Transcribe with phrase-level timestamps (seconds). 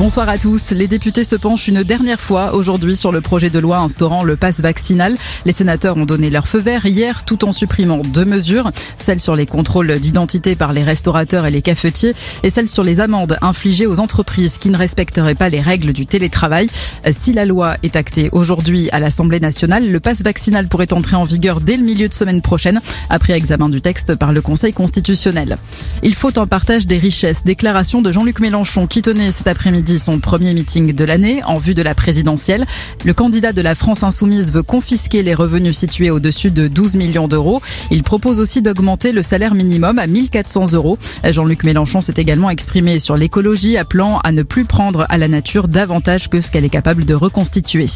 [0.00, 0.70] Bonsoir à tous.
[0.70, 4.34] Les députés se penchent une dernière fois aujourd'hui sur le projet de loi instaurant le
[4.34, 5.18] pass vaccinal.
[5.44, 9.36] Les sénateurs ont donné leur feu vert hier tout en supprimant deux mesures, celle sur
[9.36, 13.86] les contrôles d'identité par les restaurateurs et les cafetiers et celle sur les amendes infligées
[13.86, 16.70] aux entreprises qui ne respecteraient pas les règles du télétravail.
[17.12, 21.24] Si la loi est actée aujourd'hui à l'Assemblée nationale, le pass vaccinal pourrait entrer en
[21.24, 22.80] vigueur dès le milieu de semaine prochaine
[23.10, 25.58] après examen du texte par le Conseil constitutionnel.
[26.02, 27.44] Il faut un partage des richesses.
[27.44, 31.74] Déclaration de Jean-Luc Mélenchon qui tenait cet après-midi son premier meeting de l'année en vue
[31.74, 32.66] de la présidentielle.
[33.04, 37.28] Le candidat de la France insoumise veut confisquer les revenus situés au-dessus de 12 millions
[37.28, 37.60] d'euros.
[37.90, 40.98] Il propose aussi d'augmenter le salaire minimum à 1400 euros.
[41.24, 45.68] Jean-Luc Mélenchon s'est également exprimé sur l'écologie, appelant à ne plus prendre à la nature
[45.68, 47.86] davantage que ce qu'elle est capable de reconstituer.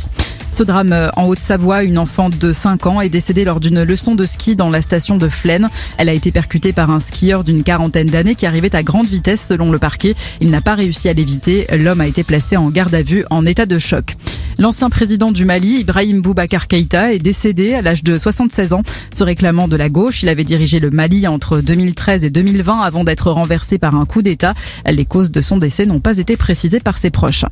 [0.52, 4.24] Ce drame en Haute-Savoie, une enfant de 5 ans est décédée lors d'une leçon de
[4.24, 5.68] ski dans la station de Flaine.
[5.98, 9.44] Elle a été percutée par un skieur d'une quarantaine d'années qui arrivait à grande vitesse
[9.44, 10.14] selon le parquet.
[10.40, 11.66] Il n'a pas réussi à l'éviter.
[11.84, 14.16] L'homme a été placé en garde à vue en état de choc.
[14.58, 18.82] L'ancien président du Mali, Ibrahim Boubacar Keïta, est décédé à l'âge de 76 ans.
[19.12, 23.04] Se réclamant de la gauche, il avait dirigé le Mali entre 2013 et 2020 avant
[23.04, 24.54] d'être renversé par un coup d'État.
[24.86, 27.44] Les causes de son décès n'ont pas été précisées par ses proches.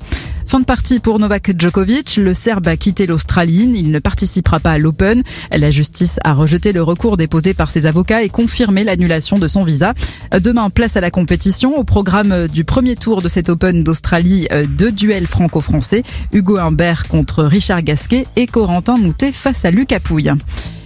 [0.52, 2.18] Fin de partie pour Novak Djokovic.
[2.18, 3.72] Le Serbe a quitté l'Australie.
[3.74, 5.22] Il ne participera pas à l'Open.
[5.50, 9.64] La justice a rejeté le recours déposé par ses avocats et confirmé l'annulation de son
[9.64, 9.94] visa.
[10.38, 11.78] Demain, place à la compétition.
[11.78, 16.02] Au programme du premier tour de cet Open d'Australie, deux duels franco-français.
[16.34, 20.34] Hugo Humbert contre Richard Gasquet et Corentin Moutet face à Lucas Pouille.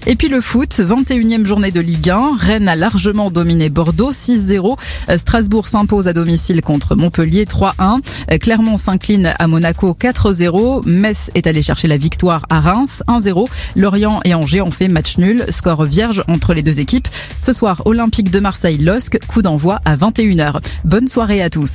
[0.08, 2.36] Et puis le foot, 21e journée de Ligue 1.
[2.38, 4.78] Rennes a largement dominé Bordeaux 6-0.
[5.16, 8.38] Strasbourg s'impose à domicile contre Montpellier 3-1.
[8.38, 10.88] Clermont s'incline à Monaco 4-0.
[10.88, 13.48] Metz est allé chercher la victoire à Reims 1-0.
[13.74, 15.44] Lorient et Angers ont fait match nul.
[15.50, 17.08] Score vierge entre les deux équipes.
[17.42, 19.18] Ce soir, Olympique de Marseille-LOSC.
[19.26, 20.60] Coup d'envoi à 21h.
[20.84, 21.74] Bonne soirée à tous.